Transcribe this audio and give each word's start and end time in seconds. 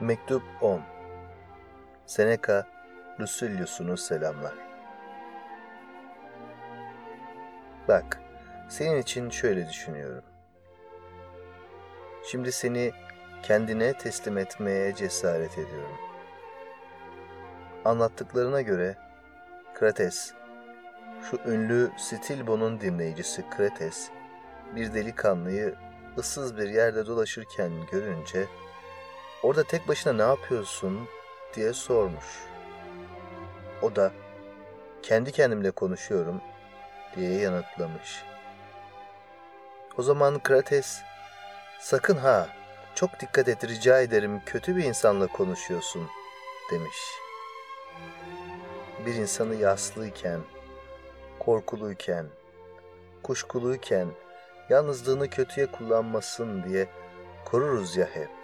Mektup 0.00 0.42
10 0.60 0.80
Seneca 2.06 2.66
Lucilius'unu 3.20 3.96
selamlar. 3.96 4.54
Bak, 7.88 8.20
senin 8.68 9.02
için 9.02 9.30
şöyle 9.30 9.68
düşünüyorum. 9.68 10.24
Şimdi 12.24 12.52
seni 12.52 12.92
kendine 13.42 13.92
teslim 13.98 14.38
etmeye 14.38 14.94
cesaret 14.94 15.52
ediyorum. 15.52 15.98
Anlattıklarına 17.84 18.60
göre 18.60 18.96
Krates, 19.74 20.34
şu 21.30 21.50
ünlü 21.50 21.90
Stilbo'nun 21.98 22.80
dinleyicisi 22.80 23.44
Krates, 23.50 24.10
bir 24.76 24.94
delikanlıyı 24.94 25.74
ıssız 26.18 26.56
bir 26.56 26.68
yerde 26.68 27.06
dolaşırken 27.06 27.72
görünce 27.92 28.46
orada 29.44 29.64
tek 29.64 29.88
başına 29.88 30.12
ne 30.12 30.22
yapıyorsun 30.22 31.08
diye 31.54 31.72
sormuş. 31.72 32.24
O 33.82 33.96
da 33.96 34.12
kendi 35.02 35.32
kendimle 35.32 35.70
konuşuyorum 35.70 36.40
diye 37.16 37.40
yanıtlamış. 37.40 38.24
O 39.98 40.02
zaman 40.02 40.38
Krates 40.38 41.02
sakın 41.80 42.16
ha 42.16 42.48
çok 42.94 43.20
dikkat 43.20 43.48
et 43.48 43.64
rica 43.64 44.00
ederim 44.00 44.40
kötü 44.46 44.76
bir 44.76 44.84
insanla 44.84 45.26
konuşuyorsun 45.26 46.08
demiş. 46.72 46.98
Bir 49.06 49.14
insanı 49.14 49.54
yaslıyken, 49.54 50.40
korkuluyken, 51.38 52.26
kuşkuluyken 53.22 54.08
yalnızlığını 54.68 55.30
kötüye 55.30 55.66
kullanmasın 55.66 56.64
diye 56.64 56.86
koruruz 57.44 57.96
ya 57.96 58.06
hep. 58.06 58.43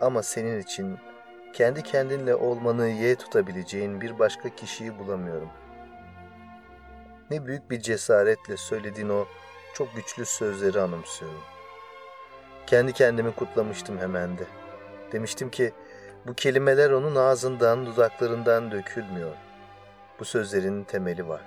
Ama 0.00 0.22
senin 0.22 0.60
için 0.60 0.98
kendi 1.52 1.82
kendinle 1.82 2.34
olmanı 2.34 2.88
ye 2.88 3.16
tutabileceğin 3.16 4.00
bir 4.00 4.18
başka 4.18 4.48
kişiyi 4.48 4.98
bulamıyorum. 4.98 5.50
Ne 7.30 7.46
büyük 7.46 7.70
bir 7.70 7.80
cesaretle 7.80 8.56
söylediğin 8.56 9.08
o 9.08 9.24
çok 9.74 9.94
güçlü 9.96 10.24
sözleri 10.24 10.80
anımsıyorum. 10.80 11.42
Kendi 12.66 12.92
kendimi 12.92 13.32
kutlamıştım 13.32 13.98
hemen 13.98 14.38
de. 14.38 14.44
Demiştim 15.12 15.50
ki 15.50 15.72
bu 16.26 16.34
kelimeler 16.34 16.90
onun 16.90 17.16
ağzından, 17.16 17.86
dudaklarından 17.86 18.70
dökülmüyor. 18.70 19.34
Bu 20.20 20.24
sözlerin 20.24 20.84
temeli 20.84 21.28
var. 21.28 21.40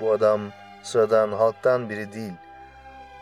Bu 0.00 0.12
adam 0.12 0.40
sıradan 0.82 1.32
halktan 1.32 1.90
biri 1.90 2.12
değil, 2.12 2.32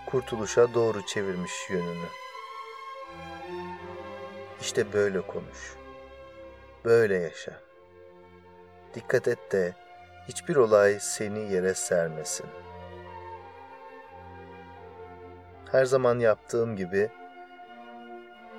kurtuluşa 0.06 0.74
doğru 0.74 1.06
çevirmiş 1.06 1.52
yönünü. 1.70 2.06
İşte 4.60 4.92
böyle 4.92 5.20
konuş. 5.20 5.76
Böyle 6.84 7.14
yaşa. 7.14 7.60
Dikkat 8.94 9.28
et 9.28 9.52
de 9.52 9.74
hiçbir 10.28 10.56
olay 10.56 10.98
seni 11.00 11.52
yere 11.52 11.74
sermesin. 11.74 12.46
Her 15.72 15.84
zaman 15.84 16.18
yaptığım 16.18 16.76
gibi 16.76 17.10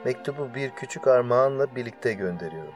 mektubu 0.06 0.54
bir 0.56 0.72
küçük 0.72 1.08
armağanla 1.08 1.76
birlikte 1.76 2.14
gönderiyorum. 2.14 2.76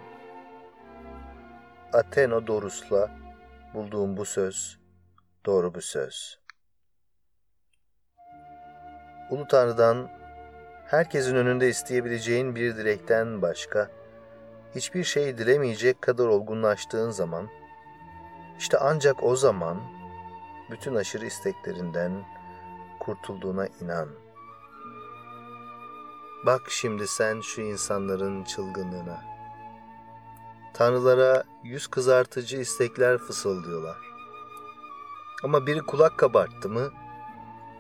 Athenodorus'la 1.94 3.12
bulduğum 3.74 4.18
bu 4.18 4.26
söz 4.26 4.80
doğru 5.46 5.76
bir 5.76 5.82
söz. 5.82 6.40
Ulu 9.30 9.48
Tanrı'dan 9.48 10.23
herkesin 10.94 11.36
önünde 11.36 11.69
isteyebileceğin 11.69 12.55
bir 12.55 12.76
dilekten 12.76 13.42
başka 13.42 13.92
hiçbir 14.76 15.04
şey 15.04 15.37
dilemeyecek 15.37 16.02
kadar 16.02 16.27
olgunlaştığın 16.27 17.09
zaman 17.09 17.49
işte 18.59 18.77
ancak 18.77 19.23
o 19.23 19.36
zaman 19.36 19.82
bütün 20.71 20.95
aşırı 20.95 21.26
isteklerinden 21.26 22.26
kurtulduğuna 22.99 23.67
inan. 23.82 24.09
Bak 26.45 26.61
şimdi 26.70 27.08
sen 27.08 27.42
şu 27.42 27.61
insanların 27.61 28.43
çılgınlığına. 28.43 29.21
Tanrılara 30.73 31.43
yüz 31.64 31.87
kızartıcı 31.87 32.58
istekler 32.58 33.17
fısıldıyorlar. 33.17 33.98
Ama 35.43 35.65
biri 35.67 35.80
kulak 35.80 36.20
kabarttı 36.20 36.70
mı 36.70 36.92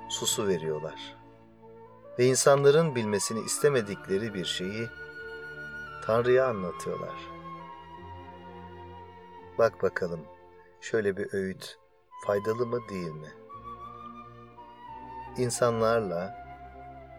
susu 0.09 0.47
veriyorlar. 0.47 1.22
Ve 2.19 2.25
insanların 2.25 2.95
bilmesini 2.95 3.39
istemedikleri 3.39 4.33
bir 4.33 4.45
şeyi 4.45 4.87
Tanrı'ya 6.05 6.47
anlatıyorlar. 6.47 7.15
Bak 9.57 9.83
bakalım 9.83 10.21
şöyle 10.81 11.17
bir 11.17 11.33
öğüt 11.33 11.79
faydalı 12.25 12.65
mı 12.65 12.79
değil 12.89 13.11
mi? 13.11 13.31
İnsanlarla 15.37 16.43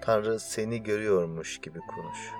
Tanrı 0.03 0.41
seni 0.41 0.83
görüyormuş 0.83 1.61
gibi 1.61 1.81
konuş. 1.81 2.33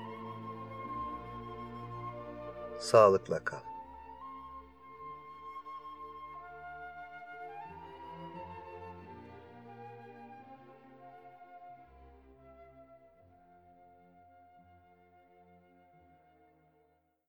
Sağlıkla 2.79 3.45
kal. 3.45 3.74